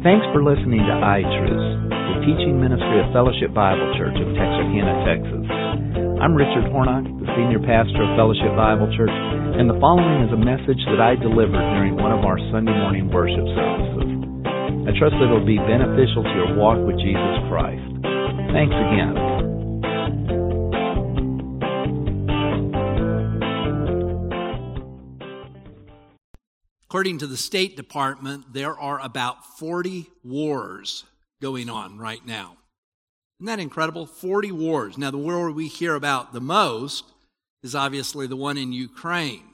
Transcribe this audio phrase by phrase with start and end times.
[0.00, 5.44] Thanks for listening to iTruths, the teaching ministry of Fellowship Bible Church of Texarkana, Texas.
[6.24, 10.40] I'm Richard Hornock, the senior pastor of Fellowship Bible Church, and the following is a
[10.40, 14.08] message that I delivered during one of our Sunday morning worship services.
[14.88, 17.84] I trust that it will be beneficial to your walk with Jesus Christ.
[18.56, 19.29] Thanks again.
[26.90, 31.04] According to the State Department, there are about 40 wars
[31.40, 32.56] going on right now.
[33.38, 34.06] Isn't that incredible?
[34.06, 34.98] 40 wars.
[34.98, 37.04] Now, the war we hear about the most
[37.62, 39.44] is obviously the one in Ukraine.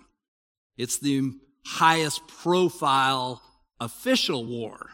[0.79, 1.35] It's the
[1.67, 3.43] highest profile
[3.81, 4.93] official war.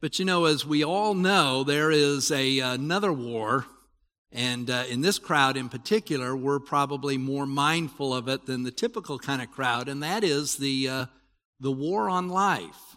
[0.00, 3.66] But you know, as we all know, there is a, another war,
[4.32, 8.70] and uh, in this crowd in particular, we're probably more mindful of it than the
[8.70, 11.06] typical kind of crowd, and that is the uh,
[11.60, 12.96] the war on life,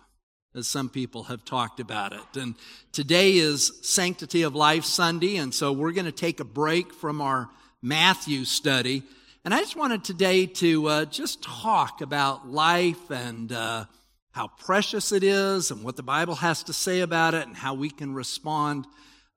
[0.56, 2.40] as some people have talked about it.
[2.40, 2.56] And
[2.92, 7.22] today is Sanctity of Life Sunday, and so we're going to take a break from
[7.22, 7.50] our
[7.82, 9.04] Matthew study.
[9.44, 13.86] And I just wanted today to uh, just talk about life and uh,
[14.32, 17.74] how precious it is and what the Bible has to say about it and how
[17.74, 18.88] we can respond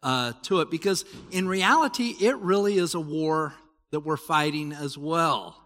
[0.05, 0.71] uh, to it.
[0.71, 3.55] Because in reality, it really is a war
[3.91, 5.66] that we're fighting as well.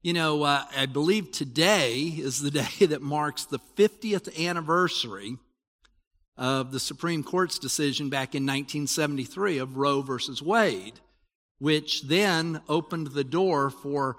[0.00, 5.38] You know, uh, I believe today is the day that marks the 50th anniversary
[6.36, 11.00] of the Supreme Court's decision back in 1973 of Roe versus Wade,
[11.58, 14.16] which then opened the door for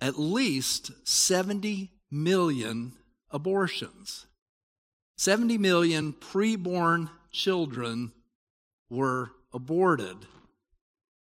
[0.00, 2.92] at least 70 million
[3.30, 4.26] abortions.
[5.18, 8.10] 70 million preborn children
[8.88, 10.16] were aborted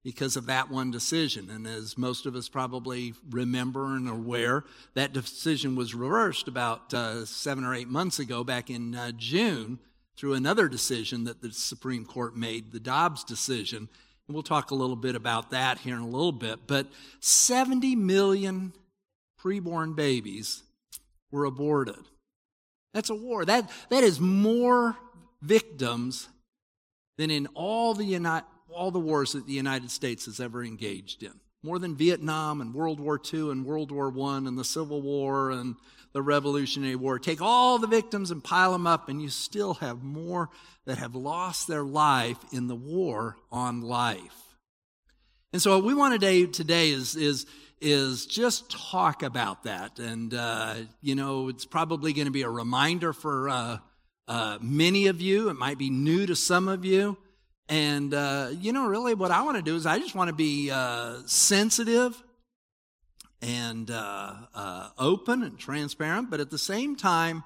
[0.08, 1.50] because of that one decision.
[1.50, 6.94] And as most of us probably remember and are aware, that decision was reversed about
[6.94, 9.80] uh, seven or eight months ago, back in uh, June,
[10.16, 13.90] through another decision that the Supreme Court made, the Dobbs decision.
[14.28, 16.60] And we'll talk a little bit about that here in a little bit.
[16.68, 16.88] But
[17.20, 18.72] 70 million
[19.44, 20.64] preborn babies
[21.32, 22.06] were aborted.
[22.94, 23.44] That's a war.
[23.44, 24.96] That, that is more
[25.42, 26.30] victims
[27.18, 31.24] than in all the United all the wars that the United States has ever engaged
[31.24, 31.34] in.
[31.64, 35.52] More than Vietnam and World War II and World War I and the Civil War
[35.52, 35.76] and
[36.14, 37.20] the Revolutionary War.
[37.20, 40.50] Take all the victims and pile them up, and you still have more
[40.86, 44.56] that have lost their life in the war on life.
[45.54, 47.46] And so, what we want to do today is, is,
[47.82, 50.00] is just talk about that.
[50.00, 53.78] And, uh, you know, it's probably going to be a reminder for uh,
[54.28, 55.50] uh, many of you.
[55.50, 57.18] It might be new to some of you.
[57.70, 60.36] And, uh, you know, really what I want to do is I just want to
[60.36, 62.22] be uh, sensitive
[63.42, 67.44] and uh, uh, open and transparent, but at the same time,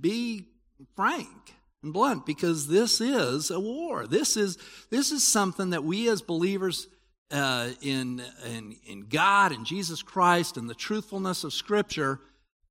[0.00, 0.46] be
[0.94, 4.06] frank and blunt because this is a war.
[4.06, 4.58] This is,
[4.90, 6.86] this is something that we as believers
[7.32, 12.20] uh, in, in, in God and Jesus Christ and the truthfulness of Scripture,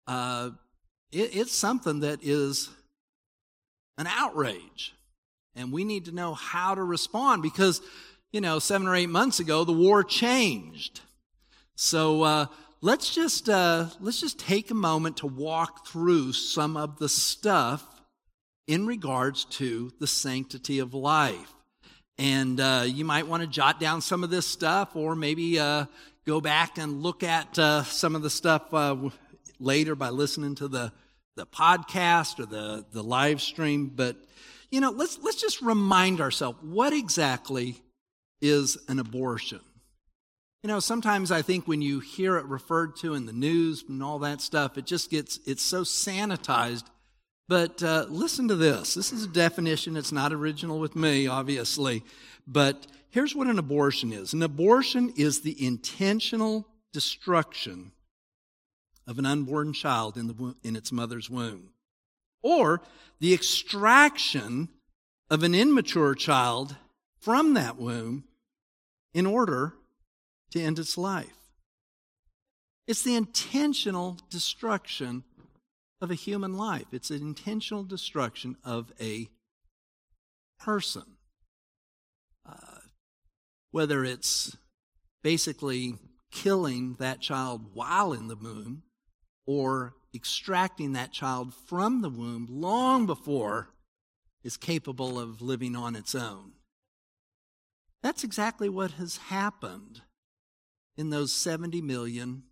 [0.07, 0.51] uh,
[1.11, 2.69] it, it's something that is
[3.97, 4.93] an outrage.
[5.55, 7.81] And we need to know how to respond because,
[8.31, 11.01] you know, seven or eight months ago, the war changed.
[11.75, 12.45] So uh,
[12.81, 17.85] let's just uh, let's just take a moment to walk through some of the stuff
[18.67, 21.53] in regards to the sanctity of life.
[22.17, 25.85] And uh, you might want to jot down some of this stuff, or maybe uh,
[26.25, 28.95] go back and look at uh, some of the stuff uh,
[29.59, 30.91] later by listening to the
[31.35, 33.91] the podcast or the the live stream.
[33.93, 34.17] But
[34.71, 37.81] you know, let's, let's just remind ourselves what exactly
[38.41, 39.59] is an abortion?
[40.63, 44.01] You know, sometimes I think when you hear it referred to in the news and
[44.01, 46.85] all that stuff, it just gets, it's so sanitized.
[47.49, 48.93] But uh, listen to this.
[48.93, 49.97] This is a definition.
[49.97, 52.03] It's not original with me, obviously.
[52.47, 57.91] But here's what an abortion is an abortion is the intentional destruction
[59.07, 61.71] of an unborn child in, the, in its mother's womb
[62.41, 62.81] or
[63.19, 64.69] the extraction
[65.29, 66.75] of an immature child
[67.19, 68.23] from that womb
[69.13, 69.73] in order
[70.51, 71.37] to end its life.
[72.87, 75.23] It's the intentional destruction
[76.01, 76.87] of a human life.
[76.91, 79.29] It's an intentional destruction of a
[80.59, 81.03] person.
[82.45, 82.79] Uh,
[83.71, 84.57] whether it's
[85.23, 85.95] basically
[86.31, 88.83] killing that child while in the womb
[89.45, 93.69] or extracting that child from the womb long before
[94.43, 96.53] is capable of living on its own.
[98.01, 100.01] That's exactly what has happened
[100.97, 102.43] in those 70 million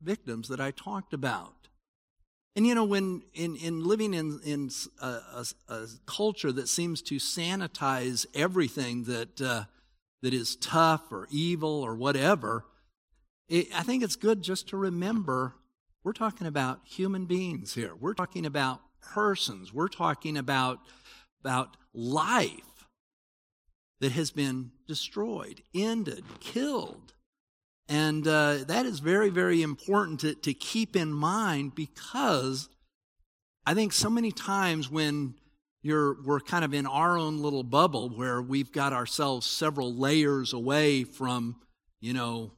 [0.00, 1.68] victims that I talked about.
[2.54, 4.70] And you know, when in, in living in, in
[5.00, 9.64] a, a, a culture that seems to sanitize everything that, uh,
[10.20, 12.66] that is tough or evil or whatever,
[13.48, 15.54] it, I think it's good just to remember
[16.04, 17.94] we're talking about human beings here.
[17.94, 19.72] We're talking about persons.
[19.72, 20.78] We're talking about,
[21.40, 22.86] about life
[24.00, 27.14] that has been destroyed, ended, killed.
[27.88, 32.68] And uh, that is very, very important to, to keep in mind because
[33.64, 35.34] I think so many times when
[35.82, 40.52] you're, we're kind of in our own little bubble where we've got ourselves several layers
[40.52, 41.56] away from,
[42.00, 42.52] you know,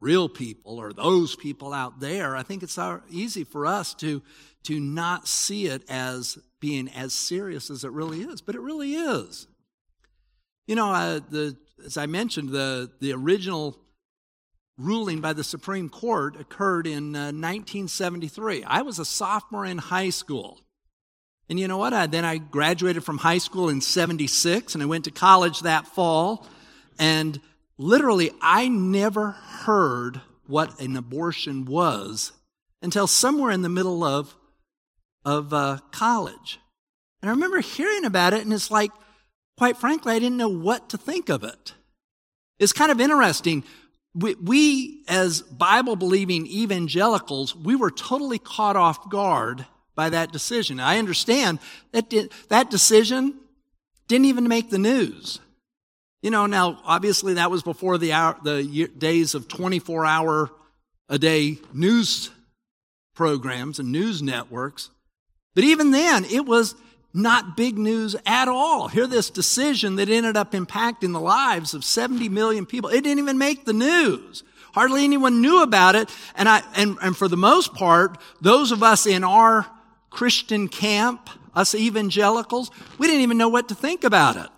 [0.00, 4.22] real people or those people out there, I think it's our, easy for us to,
[4.64, 8.94] to not see it as being as serious as it really is, but it really
[8.94, 9.46] is.
[10.66, 13.78] You know, uh, the, as I mentioned, the, the original
[14.76, 18.64] ruling by the Supreme Court occurred in uh, 1973.
[18.64, 20.60] I was a sophomore in high school.
[21.48, 21.94] And you know what?
[21.94, 25.86] I, then I graduated from high school in 76 and I went to college that
[25.86, 26.46] fall.
[26.98, 27.40] And
[27.78, 32.32] literally, I never heard what an abortion was
[32.82, 34.34] until somewhere in the middle of,
[35.24, 36.58] of uh, college.
[37.22, 38.90] And I remember hearing about it, and it's like,
[39.56, 41.74] quite frankly, I didn't know what to think of it.
[42.58, 43.64] It's kind of interesting
[44.14, 50.80] we, we as Bible believing evangelicals, we were totally caught off guard by that decision.
[50.80, 51.58] I understand
[51.92, 52.12] that
[52.48, 53.34] that decision
[54.06, 55.40] didn't even make the news.
[56.22, 60.50] You know, now obviously that was before the hour, the year, days of 24 hour
[61.08, 62.30] a day news
[63.14, 64.90] programs and news networks.
[65.54, 66.74] But even then, it was
[67.14, 68.88] not big news at all.
[68.88, 72.90] Hear this decision that ended up impacting the lives of 70 million people.
[72.90, 74.44] It didn't even make the news.
[74.72, 76.14] Hardly anyone knew about it.
[76.36, 79.66] And I, and, and for the most part, those of us in our
[80.10, 84.48] Christian camp, us evangelicals, we didn't even know what to think about it.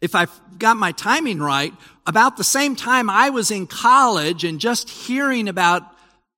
[0.00, 0.26] If I
[0.58, 1.72] got my timing right,
[2.06, 5.82] about the same time I was in college and just hearing about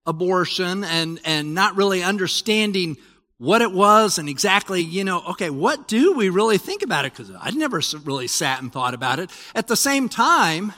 [0.06, 2.96] abortion and, and not really understanding
[3.38, 7.12] what it was and exactly, you know, okay, what do we really think about it?
[7.12, 9.30] Because I'd never really sat and thought about it.
[9.54, 10.74] At the same time,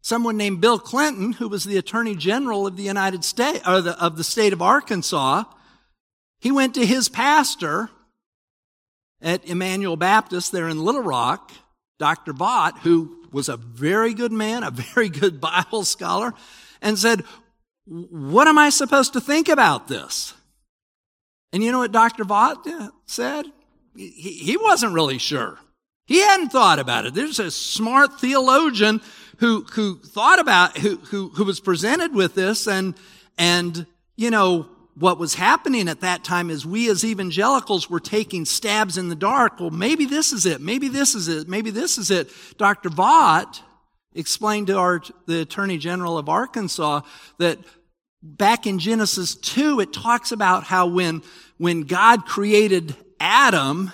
[0.00, 4.02] someone named Bill Clinton, who was the Attorney General of the United States, or the,
[4.02, 5.44] of the state of Arkansas,
[6.40, 7.90] he went to his pastor
[9.20, 11.52] at Immanuel Baptist there in Little Rock,
[11.98, 12.32] Dr.
[12.32, 16.34] Vaught, who was a very good man, a very good Bible scholar,
[16.80, 17.24] and said,
[17.86, 20.34] what am I supposed to think about this?
[21.52, 22.24] And you know what Dr.
[22.24, 23.46] Vaught said?
[23.96, 25.58] He, he wasn't really sure.
[26.06, 27.14] He hadn't thought about it.
[27.14, 29.00] There's a smart theologian
[29.38, 32.94] who, who thought about, who, who, who was presented with this and,
[33.38, 33.86] and,
[34.16, 38.98] you know, what was happening at that time is we as evangelicals were taking stabs
[38.98, 39.58] in the dark.
[39.58, 40.60] Well, maybe this is it.
[40.60, 41.48] Maybe this is it.
[41.48, 42.30] Maybe this is it.
[42.58, 42.90] Dr.
[42.90, 43.62] Vaught
[44.14, 47.00] explained to our, the Attorney General of Arkansas
[47.38, 47.58] that
[48.22, 51.22] back in Genesis 2, it talks about how when,
[51.56, 53.92] when God created Adam,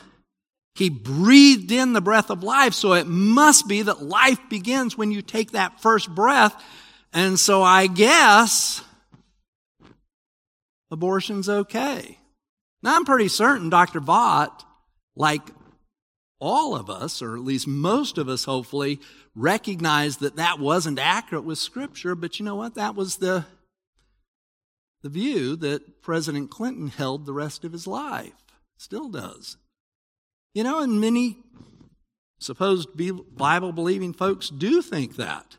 [0.74, 2.74] he breathed in the breath of life.
[2.74, 6.60] So it must be that life begins when you take that first breath.
[7.12, 8.82] And so I guess
[10.90, 12.18] abortion's okay.
[12.82, 14.00] Now I'm pretty certain Dr.
[14.00, 14.64] Vaught,
[15.16, 15.42] like
[16.40, 19.00] all of us, or at least most of us hopefully,
[19.34, 22.74] recognized that that wasn't accurate with scripture, but you know what?
[22.74, 23.46] That was the
[25.02, 28.32] the view that President Clinton held the rest of his life.
[28.76, 29.56] Still does.
[30.54, 31.38] You know, and many
[32.40, 32.88] supposed
[33.36, 35.57] Bible believing folks do think that.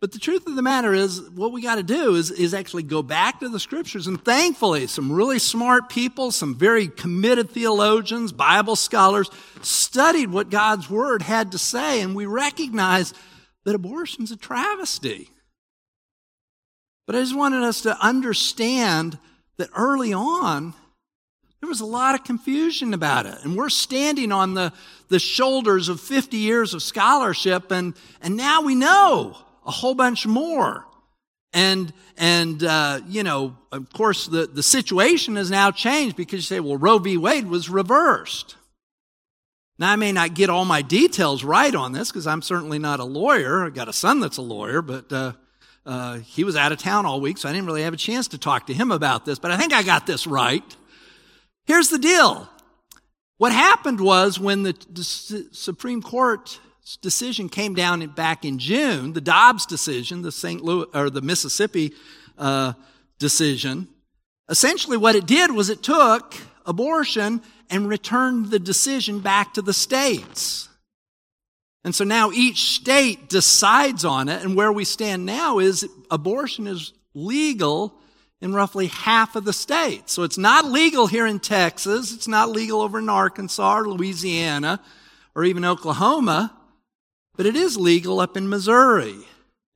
[0.00, 2.84] But the truth of the matter is, what we got to do is, is actually
[2.84, 4.06] go back to the scriptures.
[4.06, 9.28] And thankfully, some really smart people, some very committed theologians, Bible scholars,
[9.60, 12.00] studied what God's word had to say.
[12.00, 13.12] And we recognize
[13.64, 15.30] that abortion's a travesty.
[17.06, 19.18] But I just wanted us to understand
[19.56, 20.74] that early on,
[21.60, 23.34] there was a lot of confusion about it.
[23.42, 24.72] And we're standing on the,
[25.08, 29.38] the shoulders of 50 years of scholarship, and, and now we know
[29.68, 30.86] a whole bunch more.
[31.52, 36.56] And, and, uh, you know, of course, the, the situation has now changed because you
[36.56, 37.16] say, well, Roe v.
[37.16, 38.56] Wade was reversed.
[39.78, 42.98] Now, I may not get all my details right on this because I'm certainly not
[42.98, 43.64] a lawyer.
[43.64, 45.32] I've got a son that's a lawyer, but, uh,
[45.86, 48.28] uh, he was out of town all week, so I didn't really have a chance
[48.28, 50.76] to talk to him about this, but I think I got this right.
[51.66, 52.48] Here's the deal.
[53.38, 54.74] What happened was when the,
[55.52, 56.60] Supreme Court
[56.96, 60.62] decision came down back in June, the Dobbs decision, the St.
[60.62, 61.92] Louis or the Mississippi
[62.38, 62.72] uh,
[63.18, 63.88] decision,
[64.48, 69.74] Essentially, what it did was it took abortion and returned the decision back to the
[69.74, 70.68] states.
[71.84, 76.66] And so now each state decides on it, and where we stand now is abortion
[76.66, 77.94] is legal
[78.40, 80.12] in roughly half of the states.
[80.12, 84.80] So it's not legal here in Texas, it's not legal over in Arkansas or Louisiana
[85.34, 86.56] or even Oklahoma,
[87.38, 89.16] but it is legal up in Missouri.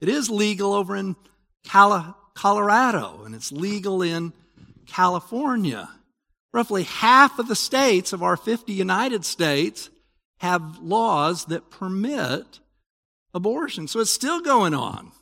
[0.01, 1.15] It is legal over in
[1.65, 4.33] Colorado, and it's legal in
[4.87, 5.89] California.
[6.53, 9.91] Roughly half of the states of our 50 United States
[10.41, 12.59] have laws that permit
[13.33, 13.87] abortion.
[13.87, 15.13] So it's still going on.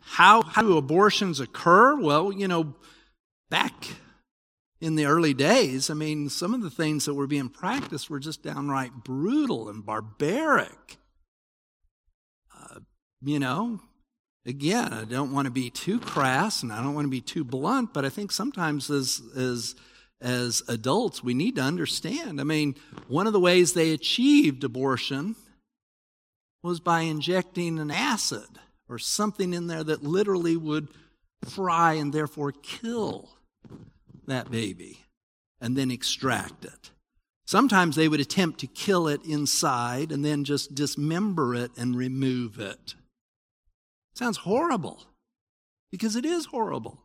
[0.00, 2.00] How, how do abortions occur?
[2.00, 2.74] Well, you know,
[3.50, 3.74] back
[4.80, 8.20] in the early days, I mean, some of the things that were being practiced were
[8.20, 10.98] just downright brutal and barbaric.
[12.56, 12.80] Uh,
[13.22, 13.80] you know,
[14.46, 17.44] again, I don't want to be too crass and I don't want to be too
[17.44, 19.74] blunt, but I think sometimes as, as,
[20.20, 22.40] as adults, we need to understand.
[22.40, 22.76] I mean,
[23.08, 25.34] one of the ways they achieved abortion
[26.62, 28.46] was by injecting an acid
[28.88, 30.88] or something in there that literally would
[31.44, 33.37] fry and therefore kill
[34.28, 35.04] that baby
[35.60, 36.90] and then extract it.
[37.46, 42.60] Sometimes they would attempt to kill it inside and then just dismember it and remove
[42.60, 42.94] it.
[44.14, 45.02] Sounds horrible
[45.90, 47.00] because it is horrible.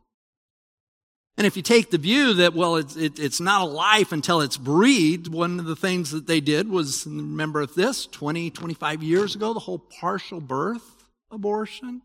[1.36, 4.40] And if you take the view that, well, it's, it, it's not a life until
[4.40, 9.34] it's breathed, one of the things that they did was, remember this, 20, 25 years
[9.34, 12.02] ago, the whole partial birth abortion,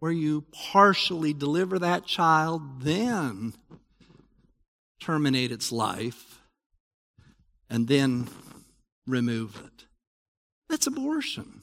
[0.00, 3.52] where you partially deliver that child, then
[5.04, 6.40] terminate its life,
[7.68, 8.28] and then
[9.06, 9.86] remove it.
[10.68, 11.62] That's abortion.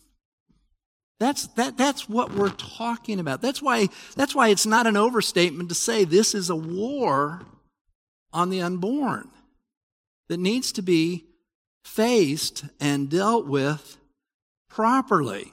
[1.19, 3.41] That's, that, that's what we're talking about.
[3.41, 7.41] That's why, that's why it's not an overstatement to say this is a war
[8.31, 9.29] on the unborn
[10.29, 11.25] that needs to be
[11.83, 13.97] faced and dealt with
[14.69, 15.51] properly.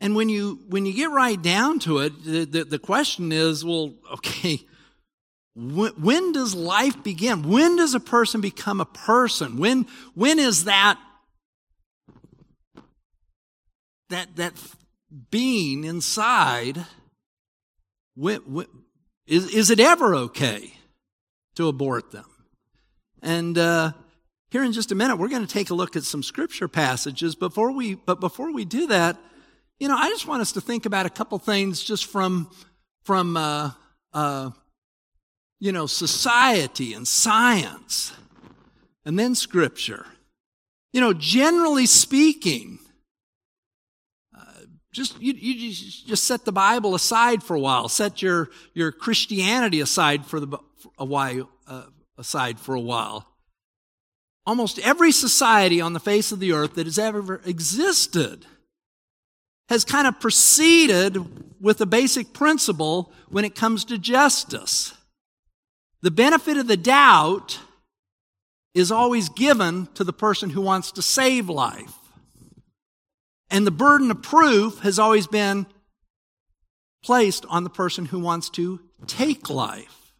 [0.00, 3.64] And when you, when you get right down to it, the, the, the question is,
[3.64, 4.60] well, okay,
[5.60, 7.42] when, when, does life begin?
[7.42, 9.58] When does a person become a person?
[9.58, 10.98] When, when is that
[14.08, 14.54] that, that
[15.30, 16.84] being inside,
[18.16, 18.66] when, when,
[19.26, 20.72] is, is it ever okay
[21.56, 22.24] to abort them?
[23.22, 23.92] And uh,
[24.50, 27.34] here in just a minute, we're going to take a look at some scripture passages.
[27.34, 29.18] Before we, but before we do that,
[29.78, 32.50] you know, I just want us to think about a couple things just from
[33.02, 33.70] from uh,
[34.12, 34.50] uh,
[35.60, 38.12] you know society and science,
[39.04, 40.06] and then scripture.
[40.92, 42.80] You know, generally speaking,
[44.92, 47.88] just you, you just set the Bible aside for a while.
[47.88, 50.58] Set your your Christianity aside for the
[50.98, 51.84] a while uh,
[52.18, 53.26] aside for a while.
[54.46, 58.46] Almost every society on the face of the earth that has ever existed
[59.68, 64.94] has kind of proceeded with a basic principle when it comes to justice.
[66.02, 67.58] The benefit of the doubt
[68.74, 71.94] is always given to the person who wants to save life.
[73.50, 75.66] And the burden of proof has always been
[77.02, 80.14] placed on the person who wants to take life.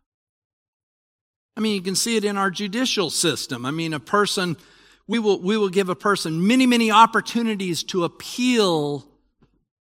[1.57, 3.67] I mean, you can see it in our judicial system.
[3.67, 4.57] I mean, a person,
[5.07, 9.07] we will, we will give a person many, many opportunities to appeal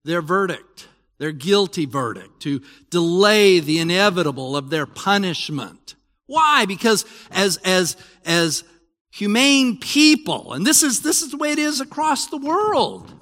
[0.03, 0.88] their verdict,
[1.20, 5.96] their guilty verdict, to delay the inevitable of their punishment.
[6.26, 6.66] Why?
[6.66, 8.64] Because as, as, as
[9.12, 13.14] humane people, and this is, this is the way it is across the world,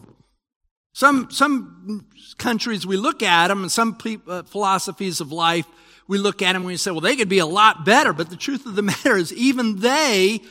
[0.93, 5.65] some, some countries, we look at them, and some pe- uh, philosophies of life,
[6.07, 8.13] we look at them and we say, well, they could be a lot better.
[8.13, 10.41] But the truth of the matter is, even they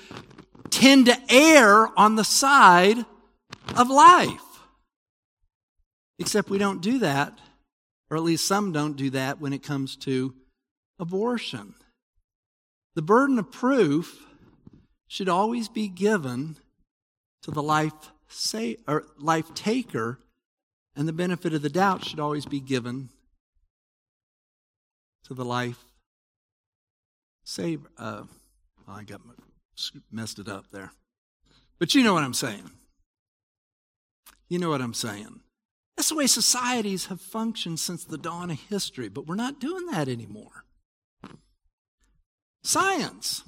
[0.70, 2.98] tend to err on the side
[3.76, 4.40] of life.
[6.18, 7.38] Except we don't do that,
[8.10, 10.34] or at least some don't do that when it comes to
[10.98, 11.74] abortion.
[12.94, 14.24] The burden of proof
[15.08, 16.56] should always be given
[17.42, 17.92] to the life,
[18.28, 20.18] say, or life taker
[20.96, 23.10] and the benefit of the doubt should always be given
[25.24, 25.84] to the life
[27.44, 27.88] saver.
[27.98, 28.22] Uh,
[28.88, 29.20] I got
[30.10, 30.92] messed it up there.
[31.78, 32.70] But you know what I'm saying.
[34.48, 35.40] You know what I'm saying.
[36.06, 39.86] That's the way societies have functioned since the dawn of history, but we're not doing
[39.86, 40.62] that anymore.
[42.62, 43.42] Science.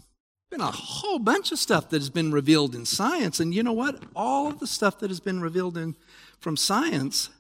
[0.51, 3.73] Been a whole bunch of stuff that has been revealed in science, and you know
[3.73, 4.03] what?
[4.17, 5.95] All of the stuff that has been revealed in
[6.41, 7.31] from science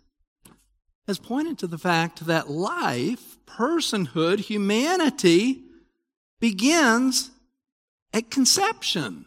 [1.09, 5.65] has pointed to the fact that life, personhood, humanity
[6.39, 7.33] begins
[8.15, 9.27] at conception,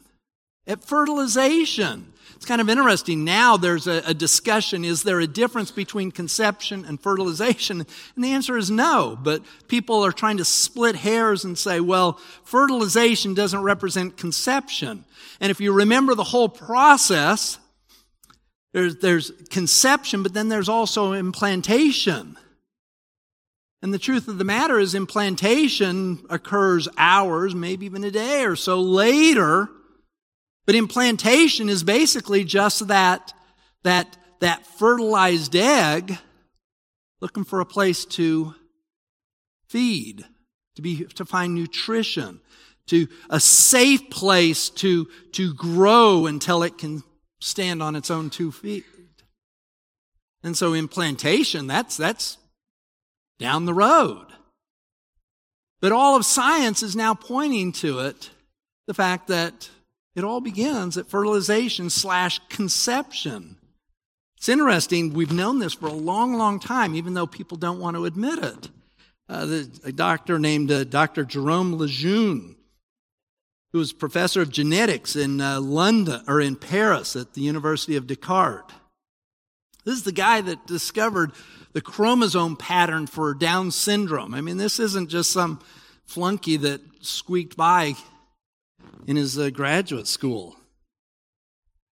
[0.67, 2.11] at fertilization.
[2.35, 3.23] It's kind of interesting.
[3.23, 7.85] Now there's a, a, discussion is there a difference between conception and fertilization?
[8.15, 9.15] And the answer is no.
[9.21, 15.05] But people are trying to split hairs and say, well, fertilization doesn't represent conception.
[15.39, 17.59] And if you remember the whole process,
[18.73, 22.37] there's, there's conception, but then there's also implantation.
[23.83, 28.55] And the truth of the matter is, implantation occurs hours, maybe even a day or
[28.55, 29.69] so later
[30.71, 33.33] but implantation is basically just that,
[33.83, 36.17] that, that fertilized egg
[37.19, 38.55] looking for a place to
[39.67, 40.23] feed,
[40.77, 42.39] to be, to find nutrition,
[42.87, 47.03] to a safe place to, to grow until it can
[47.41, 48.85] stand on its own two feet.
[50.41, 52.37] And so implantation, that's, that's
[53.39, 54.27] down the road.
[55.81, 58.29] But all of science is now pointing to it,
[58.87, 59.69] the fact that
[60.15, 63.57] it all begins at fertilization slash conception.
[64.37, 67.95] It's interesting, we've known this for a long, long time, even though people don't want
[67.95, 68.69] to admit it.
[69.29, 71.23] Uh, the, a doctor named uh, Dr.
[71.23, 72.55] Jerome Lejeune,
[73.71, 78.07] who was professor of genetics in uh, London or in Paris at the University of
[78.07, 78.73] Descartes.
[79.85, 81.31] This is the guy that discovered
[81.73, 84.33] the chromosome pattern for Down syndrome.
[84.33, 85.59] I mean, this isn't just some
[86.03, 87.95] flunky that squeaked by
[89.07, 90.55] in his uh, graduate school.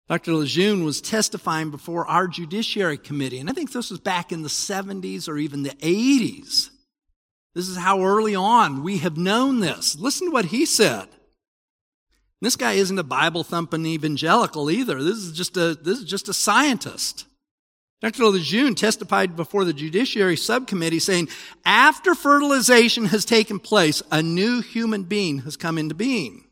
[0.07, 0.33] Dr.
[0.33, 4.49] Lejeune was testifying before our Judiciary Committee, and I think this was back in the
[4.49, 6.69] 70s or even the 80s.
[7.55, 9.97] This is how early on we have known this.
[9.97, 11.07] Listen to what he said.
[12.41, 15.01] This guy isn't a Bible thumping evangelical either.
[15.01, 17.25] This is just a, this is just a scientist.
[18.01, 18.25] Dr.
[18.25, 21.29] Lejeune testified before the Judiciary Subcommittee saying,
[21.65, 26.44] after fertilization has taken place, a new human being has come into being.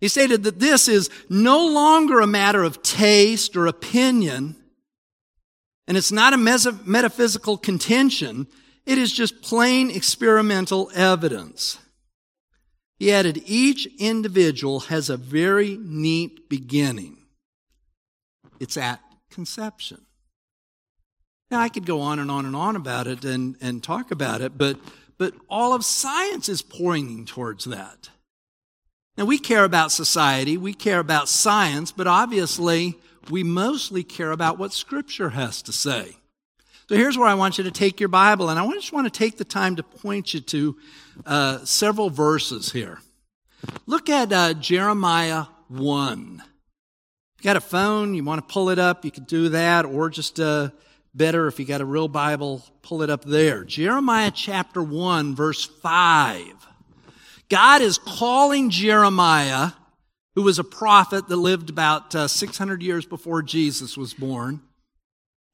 [0.00, 4.56] He stated that this is no longer a matter of taste or opinion,
[5.86, 8.46] and it's not a metaphysical contention.
[8.86, 11.78] It is just plain experimental evidence.
[12.98, 17.18] He added, each individual has a very neat beginning.
[18.58, 20.06] It's at conception.
[21.50, 24.40] Now, I could go on and on and on about it and, and talk about
[24.40, 24.78] it, but,
[25.18, 28.10] but all of science is pointing towards that.
[29.20, 34.56] Now, we care about society, we care about science, but obviously, we mostly care about
[34.56, 36.16] what Scripture has to say.
[36.88, 39.18] So here's where I want you to take your Bible, and I just want to
[39.18, 40.76] take the time to point you to
[41.26, 43.00] uh, several verses here.
[43.84, 46.42] Look at uh, Jeremiah 1.
[46.42, 49.84] If you got a phone, you want to pull it up, you can do that,
[49.84, 50.70] or just uh,
[51.12, 53.64] better if you got a real Bible, pull it up there.
[53.64, 56.69] Jeremiah chapter 1, verse 5.
[57.50, 59.72] God is calling Jeremiah,
[60.34, 64.60] who was a prophet that lived about uh, 600 years before Jesus was born,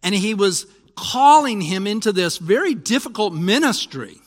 [0.02, 4.18] and he was calling him into this very difficult ministry.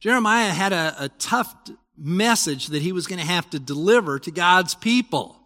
[0.00, 1.54] Jeremiah had a, a tough
[1.96, 5.36] message that he was going to have to deliver to God's people.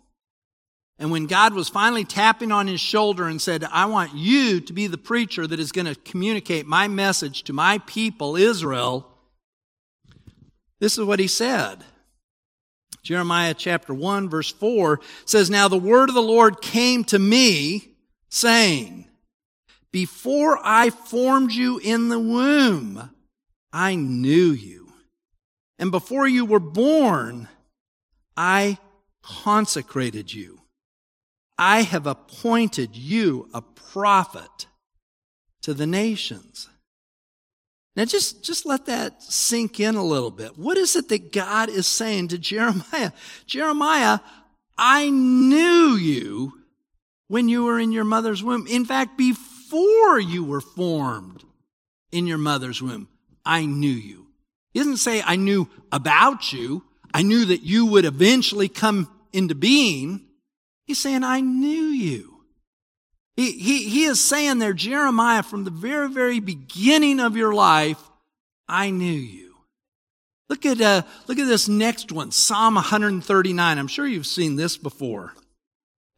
[0.98, 4.72] And when God was finally tapping on his shoulder and said, I want you to
[4.72, 9.11] be the preacher that is going to communicate my message to my people, Israel,
[10.82, 11.84] this is what he said.
[13.04, 17.94] Jeremiah chapter 1 verse 4 says, Now the word of the Lord came to me
[18.30, 19.06] saying,
[19.92, 23.10] Before I formed you in the womb,
[23.72, 24.92] I knew you.
[25.78, 27.46] And before you were born,
[28.36, 28.76] I
[29.22, 30.62] consecrated you.
[31.56, 34.66] I have appointed you a prophet
[35.60, 36.68] to the nations.
[37.94, 40.58] Now just, just let that sink in a little bit.
[40.58, 43.12] What is it that God is saying to Jeremiah?
[43.46, 44.20] Jeremiah,
[44.78, 46.54] I knew you
[47.28, 48.66] when you were in your mother's womb.
[48.66, 51.44] In fact, before you were formed
[52.10, 53.08] in your mother's womb,
[53.44, 54.26] I knew you.
[54.72, 56.84] He doesn't say I knew about you.
[57.12, 60.24] I knew that you would eventually come into being.
[60.86, 62.31] He's saying I knew you.
[63.36, 67.98] He, he, he is saying there, Jeremiah, from the very, very beginning of your life,
[68.68, 69.54] I knew you.
[70.48, 73.78] Look at, uh, look at this next one, Psalm 139.
[73.78, 75.32] I'm sure you've seen this before,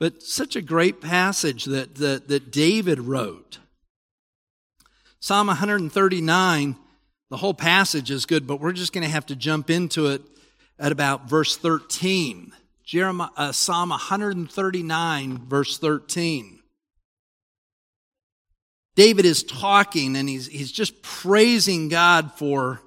[0.00, 3.58] but such a great passage that, that, that David wrote.
[5.20, 6.76] Psalm 139,
[7.30, 10.22] the whole passage is good, but we're just going to have to jump into it
[10.80, 12.52] at about verse 13.
[12.82, 16.58] Jeremiah, uh, Psalm 139, verse 13.
[18.94, 22.80] David is talking and he's, he's just praising God for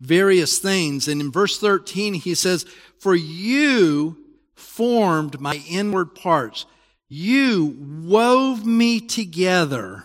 [0.00, 1.08] various things.
[1.08, 2.64] And in verse 13, he says,
[2.98, 4.16] For you
[4.54, 6.66] formed my inward parts.
[7.08, 10.04] You wove me together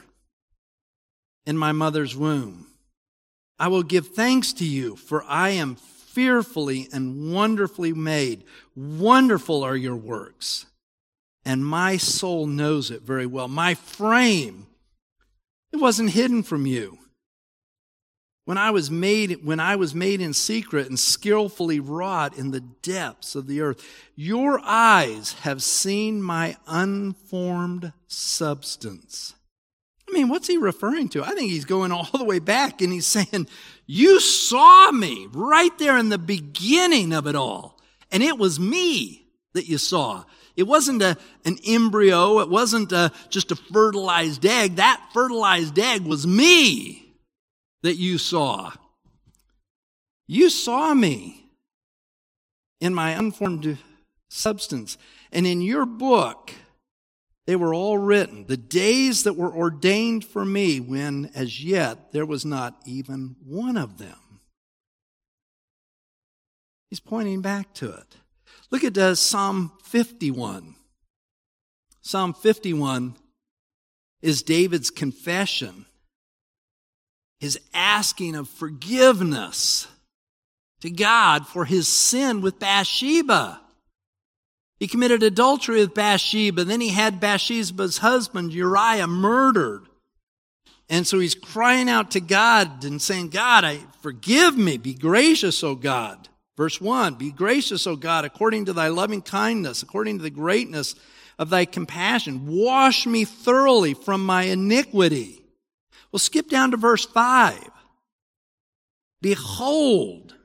[1.45, 2.67] in my mother's womb.
[3.57, 8.43] I will give thanks to you, for I am fearfully and wonderfully made.
[8.75, 10.65] Wonderful are your works,
[11.45, 13.47] and my soul knows it very well.
[13.47, 14.67] My frame,
[15.75, 16.97] it wasn't hidden from you.
[18.45, 22.61] When I was made, when I was made in secret and skillfully wrought in the
[22.61, 23.83] depths of the earth,
[24.15, 29.33] your eyes have seen my unformed substance.
[30.07, 31.23] I mean, what's he referring to?
[31.23, 33.47] I think he's going all the way back and he's saying,
[33.87, 37.81] you saw me right there in the beginning of it all.
[38.11, 40.23] And it was me that you saw.
[40.55, 42.39] It wasn't a, an embryo.
[42.39, 44.77] It wasn't a, just a fertilized egg.
[44.77, 47.13] That fertilized egg was me
[47.83, 48.71] that you saw.
[50.27, 51.49] You saw me
[52.79, 53.77] in my unformed
[54.29, 54.97] substance.
[55.31, 56.51] And in your book,
[57.45, 62.25] they were all written, the days that were ordained for me, when as yet there
[62.25, 64.17] was not even one of them.
[66.89, 68.15] He's pointing back to it.
[68.71, 70.75] Look at uh, Psalm 51.
[72.01, 73.15] Psalm 51
[74.21, 75.85] is David's confession,
[77.39, 79.87] his asking of forgiveness
[80.81, 83.61] to God for his sin with Bathsheba.
[84.79, 86.63] He committed adultery with Bathsheba.
[86.63, 89.83] Then he had Bathsheba's husband, Uriah, murdered.
[90.89, 94.77] And so he's crying out to God and saying, God, I forgive me.
[94.77, 96.29] Be gracious, O God.
[96.57, 100.95] Verse 1 Be gracious, O God, according to thy loving kindness, according to the greatness
[101.37, 102.47] of thy compassion.
[102.47, 105.41] Wash me thoroughly from my iniquity.
[106.11, 107.69] Well, skip down to verse 5.
[109.21, 110.35] Behold,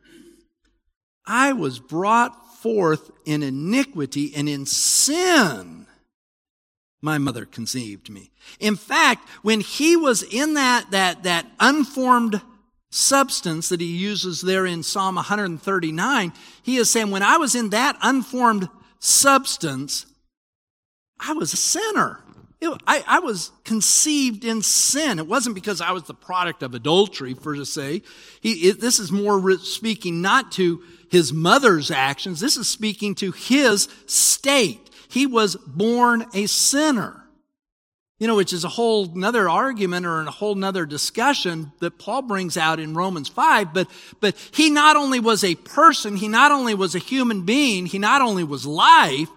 [1.27, 5.87] I was brought forth in iniquity and in sin
[7.03, 8.31] my mother conceived me.
[8.59, 12.43] In fact, when he was in that, that, that unformed
[12.91, 17.71] substance that he uses there in Psalm 139, he is saying, when I was in
[17.71, 20.07] that unformed substance,
[21.19, 22.21] I was a sinner.
[22.61, 25.19] It, I, I, was conceived in sin.
[25.19, 28.03] It wasn't because I was the product of adultery, for to say.
[28.41, 32.39] He, it, this is more speaking not to his mother's actions.
[32.39, 34.91] This is speaking to his state.
[35.09, 37.20] He was born a sinner.
[38.21, 42.23] You know, which is a whole another argument or a whole nother discussion that Paul
[42.23, 43.75] brings out in Romans 5.
[43.75, 43.89] But,
[44.21, 47.99] but he not only was a person, he not only was a human being, he
[47.99, 49.29] not only was life,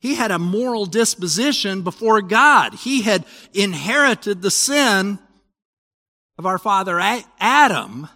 [0.00, 2.74] he had a moral disposition before God.
[2.74, 5.18] He had inherited the sin
[6.38, 6.98] of our father
[7.38, 8.08] Adam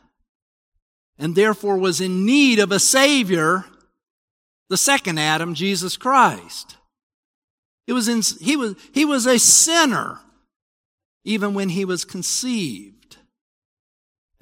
[1.18, 3.64] and therefore was in need of a Savior,
[4.70, 6.77] the second Adam, Jesus Christ.
[7.88, 10.20] He was, in, he was, he was a sinner
[11.24, 13.16] even when he was conceived.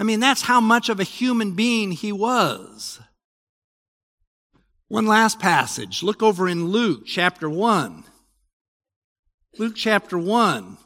[0.01, 2.99] I mean, that's how much of a human being he was.
[4.89, 6.03] One last passage.
[6.03, 8.03] Look over in Luke chapter 1.
[9.59, 10.77] Luke chapter 1.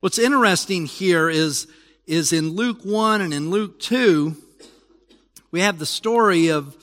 [0.00, 1.68] What's interesting here is,
[2.06, 4.36] is in Luke 1 and in Luke 2,
[5.52, 6.76] we have the story of,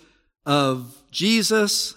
[0.47, 1.93] of Jesus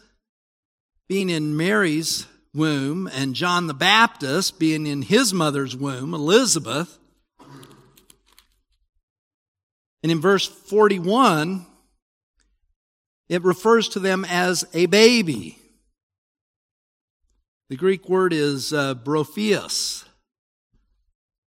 [1.08, 6.98] being in Mary's womb and John the Baptist being in his mother's womb, Elizabeth.
[10.02, 11.66] And in verse 41,
[13.28, 15.58] it refers to them as a baby.
[17.68, 20.04] The Greek word is uh, brephos.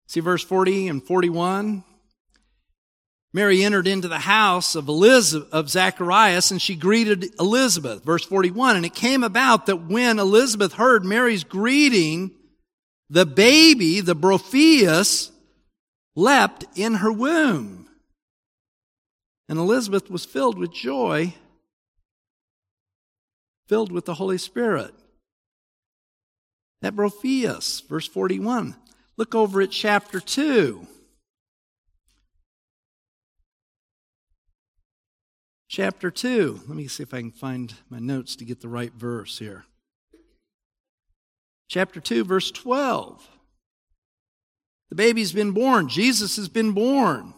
[0.09, 1.85] See verse 40 and 41?
[3.35, 8.03] Mary entered into the house of Elizabeth, of Zacharias and she greeted Elizabeth.
[8.03, 8.77] Verse 41.
[8.77, 12.31] And it came about that when Elizabeth heard Mary's greeting,
[13.11, 15.31] the baby, the brephos,
[16.17, 17.89] leapt in her womb.
[19.49, 21.35] And Elizabeth was filled with joy,
[23.67, 24.95] filled with the Holy Spirit.
[26.81, 28.75] That brephos, verse 41.
[29.17, 30.87] Look over at chapter 2.
[35.69, 36.63] Chapter 2.
[36.67, 39.65] Let me see if I can find my notes to get the right verse here.
[41.69, 43.29] Chapter 2, verse 12.
[44.89, 45.89] The baby's been born.
[45.89, 47.35] Jesus has been born.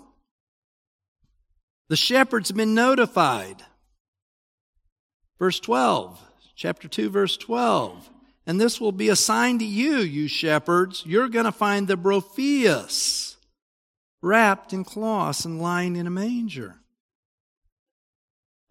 [1.88, 3.64] The shepherds been notified.
[5.40, 6.20] Verse 12,
[6.54, 8.10] chapter 2, verse 12.
[8.46, 11.02] And this will be a sign to you, you shepherds.
[11.04, 13.36] You're going to find the Brephos
[14.22, 16.79] wrapped in cloths and lying in a manger.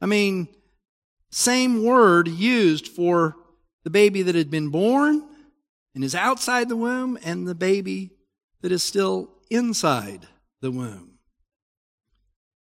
[0.02, 0.48] I mean,
[1.32, 3.36] same word used for
[3.84, 5.24] the baby that had been born
[5.94, 8.12] and is outside the womb and the baby
[8.62, 10.28] that is still inside
[10.62, 11.20] the womb.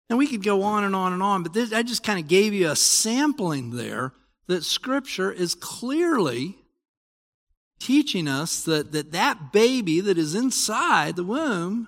[0.09, 2.27] And we could go on and on and on, but this, I just kind of
[2.27, 4.13] gave you a sampling there
[4.47, 6.57] that Scripture is clearly
[7.79, 11.87] teaching us that, that that baby that is inside the womb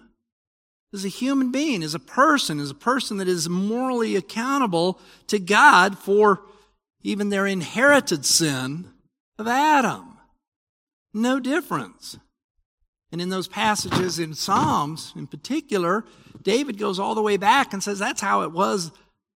[0.94, 5.40] is a human being, is a person, is a person that is morally accountable to
[5.40, 6.42] God for
[7.02, 8.90] even their inherited sin
[9.40, 10.18] of Adam.
[11.14, 12.18] No difference.
[13.12, 16.06] And in those passages in Psalms in particular,
[16.42, 18.92] David goes all the way back and says, That's how it was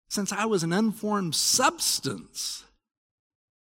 [0.09, 2.63] since I was an unformed substance.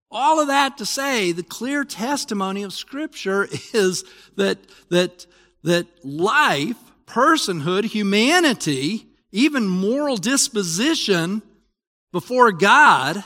[0.10, 4.04] All of that to say, the clear testimony of Scripture is
[4.36, 4.58] that,
[4.90, 5.26] that,
[5.64, 6.76] that life,
[7.12, 11.42] personhood, humanity, even moral disposition
[12.12, 13.24] before God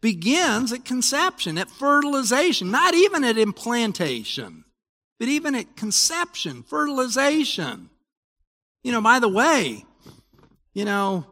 [0.00, 4.64] begins at conception, at fertilization, not even at implantation,
[5.18, 7.88] but even at conception, fertilization.
[8.82, 9.84] You know, by the way,
[10.74, 11.24] you know,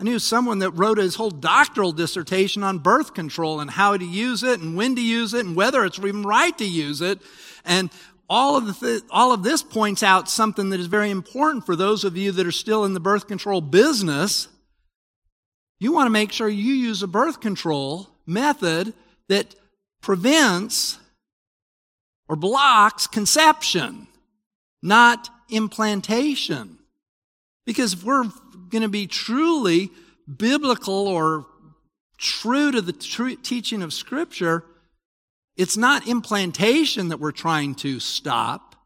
[0.00, 4.04] I knew someone that wrote his whole doctoral dissertation on birth control and how to
[4.04, 7.20] use it and when to use it and whether it's even right to use it.
[7.66, 7.90] And
[8.30, 12.04] all of, the, all of this points out something that is very important for those
[12.04, 14.46] of you that are still in the birth control business.
[15.80, 18.94] You want to make sure you use a birth control method
[19.28, 19.56] that
[20.00, 21.00] prevents
[22.28, 24.06] or blocks conception,
[24.80, 26.78] not implantation.
[27.66, 28.30] Because if we're
[28.68, 29.90] going to be truly
[30.38, 31.46] biblical or
[32.16, 34.64] true to the tr- teaching of Scripture,
[35.56, 38.76] it's not implantation that we're trying to stop,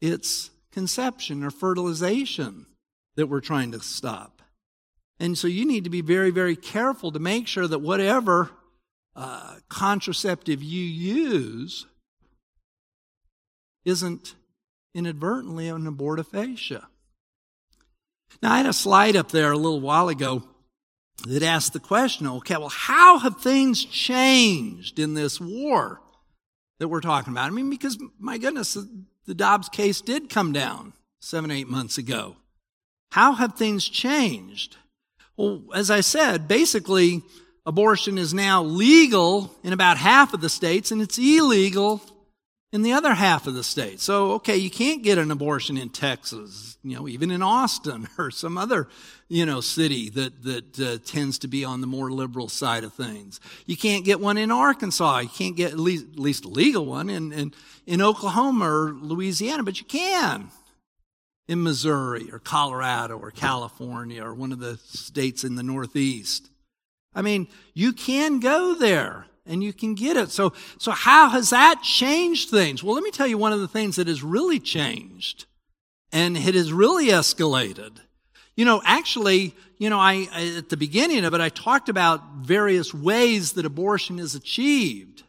[0.00, 2.66] it's conception or fertilization
[3.16, 4.42] that we're trying to stop.
[5.20, 8.50] And so you need to be very, very careful to make sure that whatever
[9.14, 11.86] uh, contraceptive you use
[13.84, 14.34] isn't
[14.94, 16.84] inadvertently an abortifacient.
[18.42, 20.42] Now, I had a slide up there a little while ago
[21.26, 26.00] that asked the question okay, well, how have things changed in this war
[26.78, 27.46] that we're talking about?
[27.46, 28.76] I mean, because, my goodness,
[29.26, 32.36] the Dobbs case did come down seven, eight months ago.
[33.12, 34.76] How have things changed?
[35.36, 37.22] Well, as I said, basically,
[37.66, 42.02] abortion is now legal in about half of the states and it's illegal
[42.74, 44.00] in the other half of the state.
[44.00, 48.32] So, okay, you can't get an abortion in Texas, you know, even in Austin or
[48.32, 48.88] some other,
[49.28, 52.92] you know, city that, that uh, tends to be on the more liberal side of
[52.92, 53.38] things.
[53.64, 55.20] You can't get one in Arkansas.
[55.20, 57.54] You can't get at least, at least a legal one in, in,
[57.86, 60.50] in Oklahoma or Louisiana, but you can
[61.46, 66.50] in Missouri or Colorado or California or one of the states in the Northeast.
[67.14, 70.30] I mean, you can go there and you can get it.
[70.30, 72.82] So, so how has that changed things?
[72.82, 75.46] Well, let me tell you one of the things that has really changed
[76.12, 77.98] and it has really escalated.
[78.56, 82.94] You know, actually, you know, I, at the beginning of it, I talked about various
[82.94, 85.24] ways that abortion is achieved.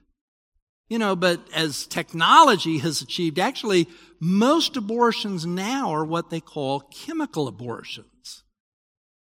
[0.87, 3.87] You know, but as technology has achieved, actually,
[4.19, 8.43] most abortions now are what they call chemical abortions.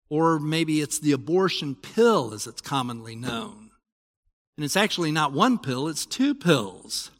[0.09, 3.62] Or maybe it's the abortion pill as it's commonly known.
[4.57, 7.11] And it's actually not one pill, it's two pills.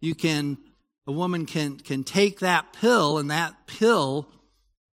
[0.00, 0.58] You can,
[1.06, 4.28] a woman can, can take that pill and that pill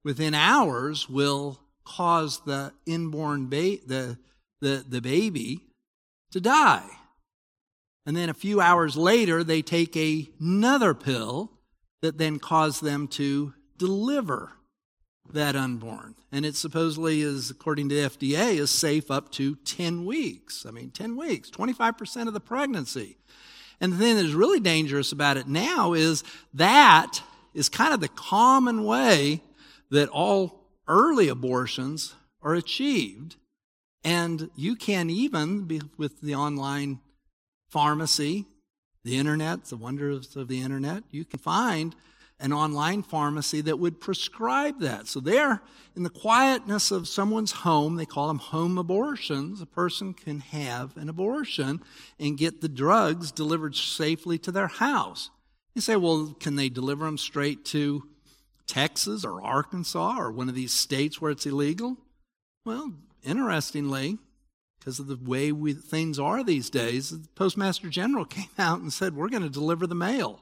[0.03, 4.17] within hours will cause the inborn ba- the,
[4.61, 5.59] the, the baby
[6.31, 6.89] to die.
[8.05, 11.51] And then a few hours later, they take another pill
[12.01, 14.53] that then caused them to deliver
[15.33, 16.15] that unborn.
[16.31, 20.65] And it supposedly is, according to the FDA, is safe up to 10 weeks.
[20.65, 23.17] I mean, 10 weeks, 25% of the pregnancy.
[23.79, 27.21] And the thing that is really dangerous about it now is that
[27.53, 29.41] is kind of the common way
[29.89, 33.35] that all early abortions are achieved.
[34.03, 36.99] And you can even, with the online
[37.69, 38.45] pharmacy
[39.03, 41.95] the internet, the wonders of the internet, you can find
[42.41, 45.07] an online pharmacy that would prescribe that.
[45.07, 45.61] So there,
[45.95, 50.97] in the quietness of someone's home, they call them home abortions, a person can have
[50.97, 51.81] an abortion
[52.19, 55.29] and get the drugs delivered safely to their house.
[55.75, 58.09] You say, well, can they deliver them straight to
[58.65, 61.97] Texas or Arkansas or one of these states where it's illegal?
[62.65, 64.17] Well, interestingly,
[64.79, 68.91] because of the way we, things are these days, the Postmaster General came out and
[68.91, 70.41] said, We're going to deliver the mail.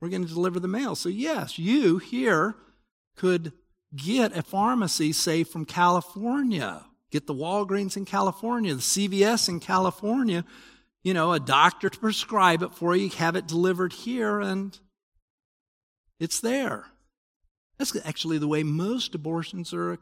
[0.00, 0.94] We're going to deliver the mail.
[0.94, 2.56] So, yes, you here
[3.16, 3.52] could
[3.94, 6.86] get a pharmacy, say, from California.
[7.10, 10.44] Get the Walgreens in California, the CVS in California,
[11.02, 14.78] you know, a doctor to prescribe it for you, have it delivered here, and
[16.20, 16.86] it's there.
[17.78, 19.98] That's actually the way most abortions are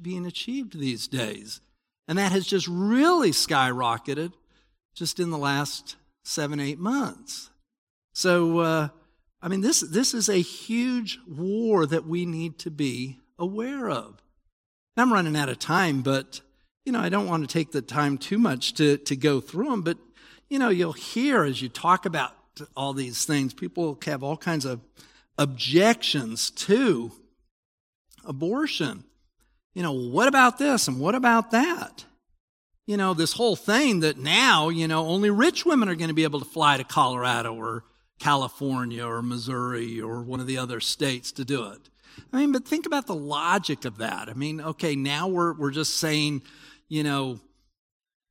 [0.00, 1.60] being achieved these days.
[2.08, 4.32] And that has just really skyrocketed
[4.94, 7.50] just in the last seven, eight months.
[8.14, 8.88] So, uh,
[9.46, 14.20] I mean, this, this is a huge war that we need to be aware of.
[14.96, 16.40] I'm running out of time, but,
[16.84, 19.70] you know, I don't want to take the time too much to, to go through
[19.70, 19.98] them, but,
[20.50, 22.32] you know, you'll hear as you talk about
[22.76, 24.80] all these things, people have all kinds of
[25.38, 27.12] objections to
[28.24, 29.04] abortion.
[29.76, 32.04] You know, what about this and what about that?
[32.88, 36.14] You know, this whole thing that now, you know, only rich women are going to
[36.14, 37.84] be able to fly to Colorado or
[38.18, 41.90] California or Missouri or one of the other states to do it.
[42.32, 44.28] I mean, but think about the logic of that.
[44.28, 46.42] I mean, okay, now we're, we're just saying,
[46.88, 47.40] you know,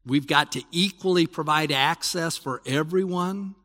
[0.06, 3.56] we've got to equally provide access for everyone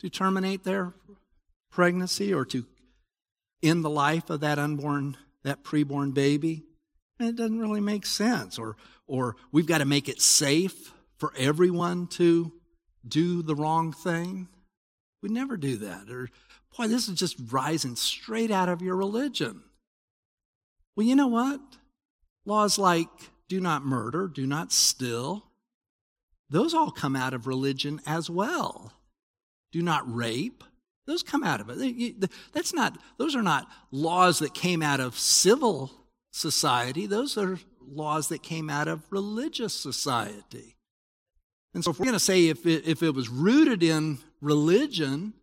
[0.00, 0.94] to terminate their
[1.70, 2.64] pregnancy or to
[3.62, 6.62] end the life of that unborn, that preborn baby.
[7.18, 8.58] And it doesn't really make sense.
[8.58, 12.52] Or, or we've got to make it safe for everyone to
[13.06, 14.48] do the wrong thing.
[15.22, 16.10] We never do that.
[16.10, 16.28] Or,
[16.76, 19.62] boy, this is just rising straight out of your religion.
[20.96, 21.60] Well, you know what?
[22.44, 23.08] Laws like
[23.48, 25.44] do not murder, do not steal,
[26.50, 28.92] those all come out of religion as well.
[29.72, 30.64] Do not rape,
[31.06, 32.30] those come out of it.
[32.52, 35.90] That's not, those are not laws that came out of civil
[36.30, 40.76] society, those are laws that came out of religious society.
[41.74, 45.34] And so, if we're going to say if it, if it was rooted in religion,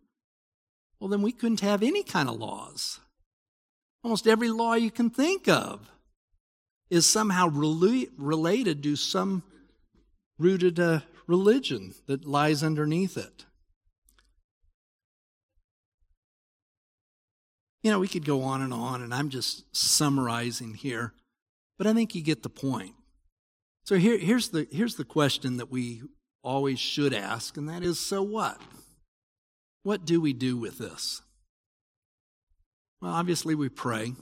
[0.98, 3.00] well, then we couldn't have any kind of laws.
[4.02, 5.90] Almost every law you can think of
[6.90, 9.42] is somehow rela- related to some
[10.38, 13.44] rooted uh, religion that lies underneath it.
[17.82, 21.14] You know, we could go on and on, and I'm just summarizing here,
[21.78, 22.94] but I think you get the point.
[23.84, 26.02] So here, here's, the, here's the question that we
[26.42, 28.60] always should ask, and that is so what?
[29.86, 31.22] What do we do with this?
[33.00, 34.14] Well, obviously, we pray.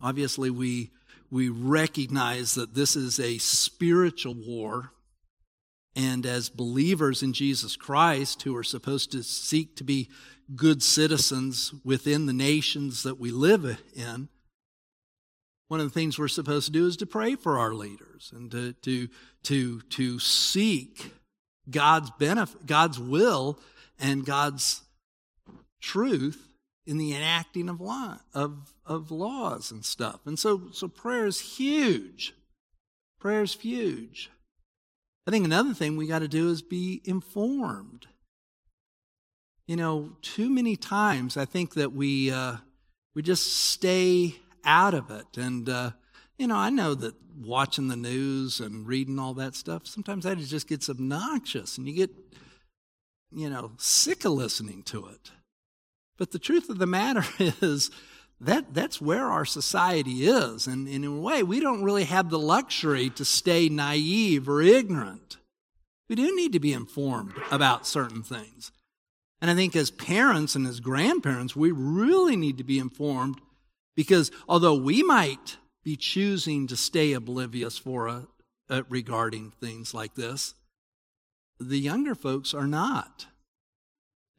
[0.00, 0.90] Obviously, we,
[1.30, 4.92] we recognize that this is a spiritual war.
[5.94, 10.08] And as believers in Jesus Christ, who are supposed to seek to be
[10.54, 14.30] good citizens within the nations that we live in,
[15.68, 18.50] one of the things we're supposed to do is to pray for our leaders and
[18.50, 19.08] to, to,
[19.42, 21.10] to, to seek
[21.68, 23.60] God's benefit, God's will
[23.98, 24.82] and God's
[25.80, 26.48] truth
[26.86, 30.20] in the enacting of law of, of laws and stuff.
[30.24, 32.34] And so so prayer is huge.
[33.18, 34.30] Prayer is huge.
[35.26, 38.06] I think another thing we got to do is be informed.
[39.66, 42.58] You know, too many times I think that we uh,
[43.14, 45.90] we just stay out of it, and uh,
[46.38, 50.38] you know I know that watching the news and reading all that stuff sometimes that
[50.38, 52.10] just gets obnoxious, and you get
[53.30, 55.32] you know, sick of listening to it.
[56.16, 57.90] But the truth of the matter is
[58.40, 60.66] that that's where our society is.
[60.66, 64.62] And, and in a way, we don't really have the luxury to stay naive or
[64.62, 65.38] ignorant.
[66.08, 68.70] We do need to be informed about certain things.
[69.40, 73.40] And I think as parents and as grandparents, we really need to be informed
[73.94, 78.08] because although we might be choosing to stay oblivious for
[78.68, 80.54] uh, regarding things like this,
[81.58, 83.26] the younger folks are not.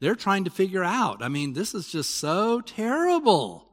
[0.00, 1.22] They're trying to figure out.
[1.22, 3.68] I mean, this is just so terrible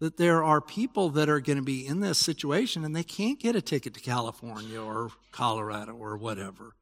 [0.00, 3.40] that there are people that are going to be in this situation and they can't
[3.40, 6.74] get a ticket to California or Colorado or whatever.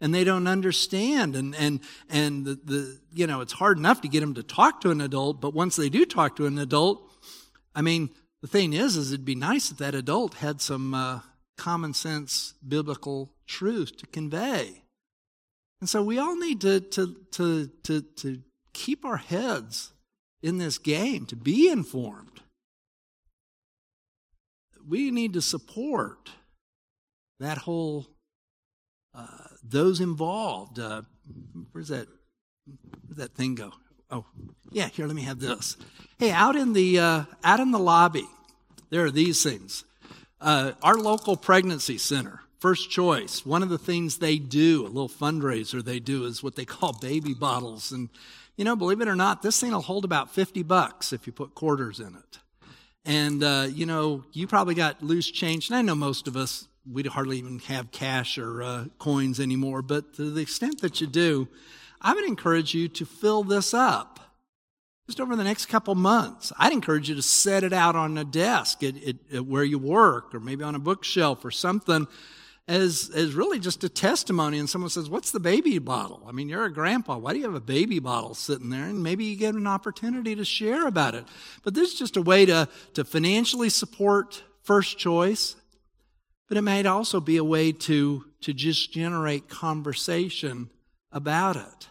[0.00, 1.36] And they don't understand.
[1.36, 4.80] And, and, and the, the, you know, it's hard enough to get them to talk
[4.80, 7.08] to an adult, but once they do talk to an adult,
[7.74, 8.10] I mean,
[8.40, 11.20] the thing is, is it'd be nice if that adult had some uh,
[11.56, 14.79] common sense biblical truth to convey.
[15.80, 19.92] And so we all need to, to, to, to, to keep our heads
[20.42, 22.40] in this game, to be informed.
[24.86, 26.30] We need to support
[27.38, 28.06] that whole,
[29.14, 29.26] uh,
[29.62, 30.78] those involved.
[30.78, 31.02] Uh,
[31.72, 32.08] where's that,
[33.10, 33.72] that thing go?
[34.10, 34.24] Oh,
[34.70, 35.76] yeah, here, let me have this.
[36.18, 38.26] Hey, out in the, uh, out in the lobby,
[38.90, 39.84] there are these things.
[40.40, 45.08] Uh, our local pregnancy center, First Choice, one of the things they do, a little
[45.08, 47.90] fundraiser they do, is what they call baby bottles.
[47.90, 48.10] And,
[48.54, 51.32] you know, believe it or not, this thing will hold about 50 bucks if you
[51.32, 52.38] put quarters in it.
[53.06, 55.70] And, uh, you know, you probably got loose change.
[55.70, 59.80] And I know most of us, we hardly even have cash or uh, coins anymore.
[59.80, 61.48] But to the extent that you do,
[62.02, 64.20] I would encourage you to fill this up
[65.06, 66.52] just over the next couple months.
[66.58, 69.78] I'd encourage you to set it out on a desk at, at, at where you
[69.78, 72.06] work or maybe on a bookshelf or something
[72.70, 74.58] as, as really just a testimony.
[74.58, 76.22] And someone says, What's the baby bottle?
[76.26, 77.18] I mean, you're a grandpa.
[77.18, 78.84] Why do you have a baby bottle sitting there?
[78.84, 81.24] And maybe you get an opportunity to share about it.
[81.64, 85.56] But this is just a way to, to financially support first choice.
[86.48, 90.70] But it might also be a way to, to just generate conversation
[91.10, 91.88] about it.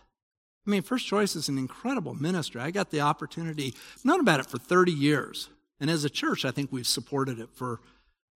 [0.66, 2.62] I mean, First Choice is an incredible ministry.
[2.62, 3.74] I got the opportunity,
[4.04, 5.50] known about it for 30 years.
[5.80, 7.80] And as a church, I think we've supported it for,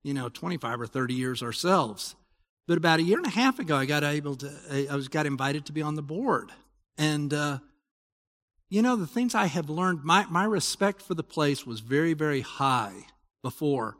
[0.02, 2.16] you know, 25 or 30 years ourselves.
[2.68, 5.26] But about a year and a half ago, I got able to, I was got
[5.26, 6.52] invited to be on the board.
[6.98, 7.60] And, uh,
[8.70, 12.14] you know, the things I have learned, my, my respect for the place was very,
[12.14, 12.94] very high
[13.42, 13.98] before,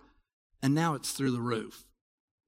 [0.62, 1.86] and now it's through the roof.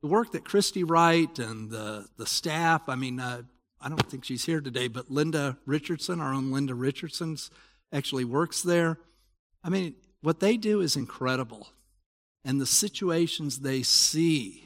[0.01, 3.41] The work that Christy Wright and the, the staff, I mean, uh,
[3.81, 7.51] I don't think she's here today, but Linda Richardson, our own Linda Richardson's
[7.91, 8.99] actually works there.
[9.63, 11.67] I mean, what they do is incredible.
[12.43, 14.64] And the situations they see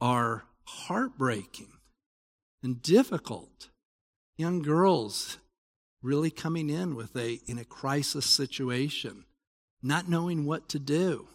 [0.00, 1.72] are heartbreaking
[2.62, 3.68] and difficult.
[4.36, 5.38] Young girls
[6.02, 9.24] really coming in with a in a crisis situation,
[9.82, 11.28] not knowing what to do.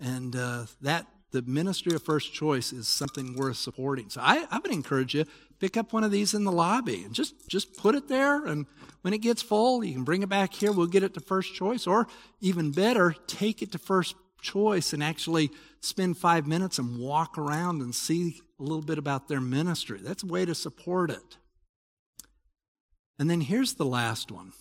[0.00, 4.10] And uh, that the ministry of first choice is something worth supporting.
[4.10, 5.24] So I, I would encourage you
[5.60, 8.44] pick up one of these in the lobby and just just put it there.
[8.44, 8.66] And
[9.02, 10.72] when it gets full, you can bring it back here.
[10.72, 12.06] We'll get it to first choice, or
[12.40, 14.14] even better, take it to first
[14.44, 19.26] choice and actually spend five minutes and walk around and see a little bit about
[19.26, 19.98] their ministry.
[20.00, 21.38] That's a way to support it.
[23.18, 24.52] And then here's the last one.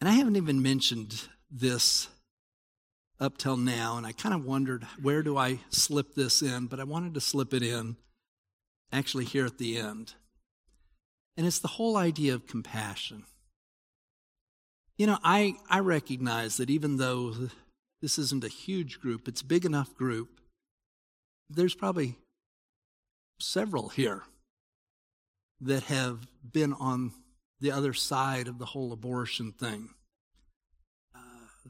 [0.00, 2.08] And I haven't even mentioned this
[3.18, 6.80] up till now, and I kind of wondered where do I slip this in, but
[6.80, 7.96] I wanted to slip it in
[8.92, 10.14] actually here at the end.
[11.36, 13.24] And it's the whole idea of compassion.
[14.96, 17.34] You know, I, I recognize that even though
[18.00, 20.40] this isn't a huge group, it's a big enough group,
[21.48, 22.16] there's probably
[23.38, 24.22] several here
[25.60, 27.12] that have been on
[27.60, 29.90] the other side of the whole abortion thing.
[31.14, 31.68] Uh,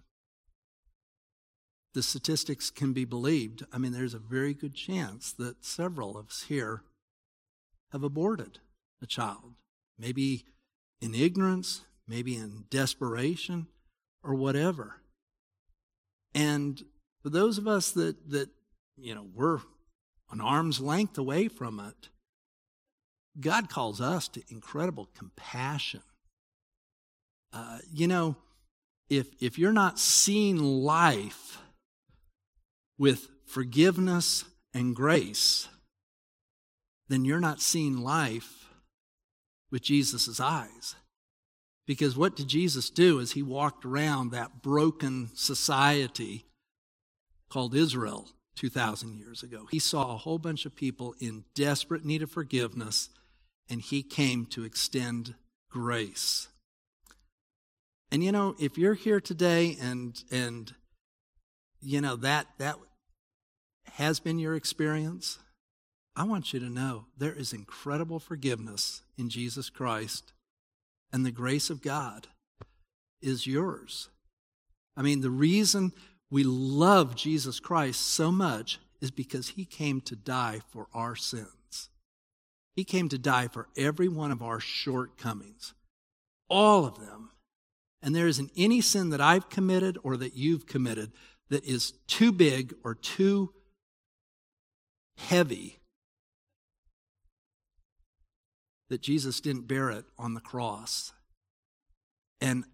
[1.95, 6.29] the statistics can be believed, I mean, there's a very good chance that several of
[6.29, 6.83] us here
[7.91, 8.61] have aborted
[9.03, 9.55] a child,
[9.99, 10.45] maybe
[11.01, 13.67] in ignorance, maybe in desperation,
[14.23, 14.97] or whatever.
[16.35, 16.83] And
[17.23, 18.49] for those of us that, that
[18.97, 19.61] you know, we're
[20.31, 22.09] an arm's length away from it,
[23.39, 26.03] God calls us to incredible compassion.
[27.53, 28.37] Uh, you know,
[29.09, 31.59] if if you're not seeing life
[32.99, 35.69] with forgiveness and grace,
[37.09, 38.69] then you're not seeing life
[39.71, 40.95] with Jesus' eyes.
[41.91, 46.47] Because what did Jesus do as he walked around that broken society
[47.49, 49.67] called Israel 2,000 years ago?
[49.73, 53.09] He saw a whole bunch of people in desperate need of forgiveness,
[53.69, 55.35] and he came to extend
[55.69, 56.47] grace.
[58.13, 60.73] And you know, if you're here today and and
[61.83, 62.77] you know that that
[63.95, 65.41] has been your experience,
[66.15, 70.33] I want you to know there is incredible forgiveness in Jesus Christ,
[71.13, 72.29] and the grace of God
[73.21, 74.09] is yours.
[74.97, 75.93] I mean, the reason
[76.31, 81.89] we love Jesus Christ so much is because he came to die for our sins.
[82.77, 85.75] He came to die for every one of our shortcomings,
[86.49, 87.31] all of them.
[88.03, 91.13] And there isn't any sin that I've committed or that you've committed
[91.51, 93.53] that is too big or too
[95.19, 95.80] heavy
[98.91, 101.13] that Jesus didn't bear it on the cross.
[102.41, 102.65] And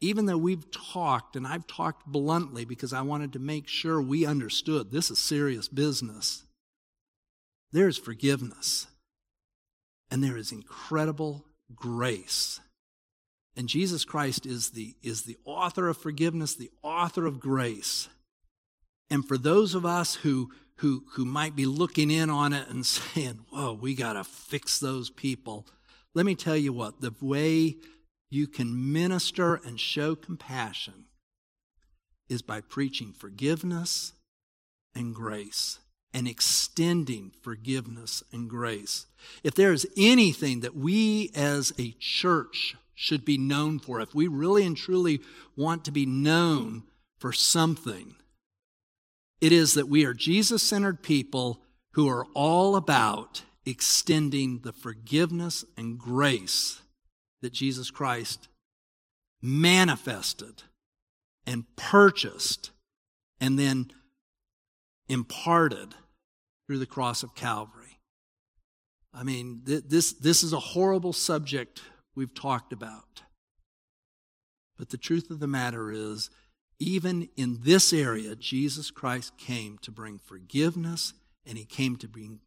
[0.00, 4.26] even though we've talked, and I've talked bluntly because I wanted to make sure we
[4.26, 6.44] understood this is serious business,
[7.72, 8.86] there is forgiveness
[10.10, 12.60] and there is incredible grace.
[13.56, 18.08] And Jesus Christ is the, is the author of forgiveness, the author of grace.
[19.10, 22.84] And for those of us who, who, who might be looking in on it and
[22.86, 25.66] saying, whoa, we got to fix those people.
[26.14, 27.76] Let me tell you what, the way
[28.30, 31.04] you can minister and show compassion
[32.28, 34.12] is by preaching forgiveness
[34.94, 35.78] and grace
[36.12, 39.06] and extending forgiveness and grace.
[39.42, 44.26] If there is anything that we as a church should be known for, if we
[44.26, 45.20] really and truly
[45.56, 46.84] want to be known
[47.18, 48.14] for something,
[49.40, 51.60] it is that we are Jesus centered people
[51.92, 56.80] who are all about extending the forgiveness and grace
[57.42, 58.48] that Jesus Christ
[59.42, 60.62] manifested
[61.46, 62.70] and purchased
[63.40, 63.90] and then
[65.08, 65.94] imparted
[66.66, 67.98] through the cross of Calvary.
[69.14, 71.82] I mean, th- this, this is a horrible subject
[72.14, 73.22] we've talked about.
[74.76, 76.30] But the truth of the matter is,
[76.78, 81.12] even in this area, Jesus Christ came to bring forgiveness
[81.44, 82.40] and he came to bring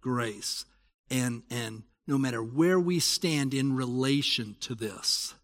[0.00, 0.64] grace.
[1.10, 5.34] And, and no matter where we stand in relation to this,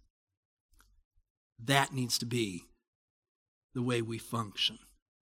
[1.62, 2.64] that needs to be
[3.74, 4.78] the way we function.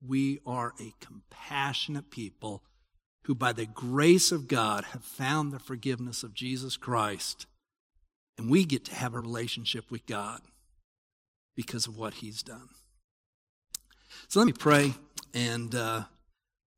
[0.06, 2.62] We are a compassionate people
[3.24, 7.46] who, by the grace of God, have found the forgiveness of Jesus Christ.
[8.38, 10.40] And we get to have a relationship with God
[11.54, 12.70] because of what He's done.
[14.30, 14.94] So let me pray,
[15.34, 16.04] and uh,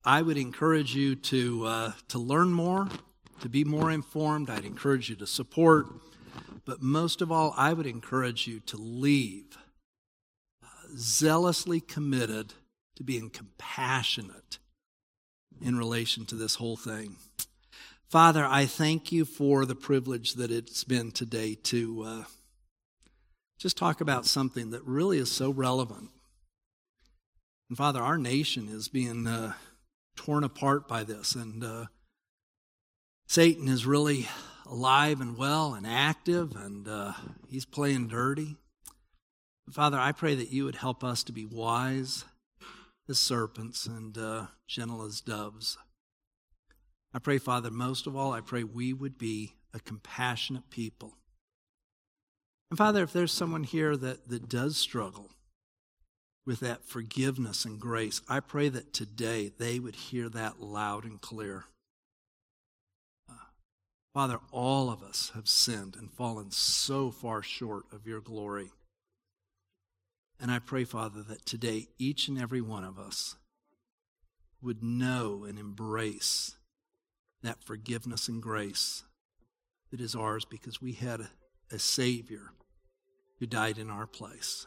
[0.02, 2.88] I would encourage you to, uh, to learn more,
[3.42, 4.48] to be more informed.
[4.48, 5.86] I'd encourage you to support.
[6.64, 9.58] But most of all, I would encourage you to leave
[10.64, 12.54] uh, zealously committed
[12.96, 14.56] to being compassionate
[15.60, 17.16] in relation to this whole thing.
[18.08, 22.24] Father, I thank you for the privilege that it's been today to uh,
[23.58, 26.08] just talk about something that really is so relevant.
[27.72, 29.54] And Father, our nation is being uh,
[30.14, 31.86] torn apart by this, and uh,
[33.26, 34.28] Satan is really
[34.66, 37.12] alive and well and active, and uh,
[37.48, 38.56] he's playing dirty.
[39.70, 42.26] Father, I pray that you would help us to be wise
[43.08, 45.78] as serpents and uh, gentle as doves.
[47.14, 51.16] I pray, Father, most of all, I pray we would be a compassionate people.
[52.70, 55.30] And Father, if there's someone here that, that does struggle
[56.44, 61.20] with that forgiveness and grace, I pray that today they would hear that loud and
[61.20, 61.64] clear.
[63.28, 63.34] Uh,
[64.12, 68.70] Father, all of us have sinned and fallen so far short of your glory.
[70.40, 73.36] And I pray, Father, that today each and every one of us
[74.60, 76.56] would know and embrace
[77.42, 79.04] that forgiveness and grace
[79.90, 81.30] that is ours because we had a,
[81.70, 82.52] a Savior
[83.38, 84.66] who died in our place.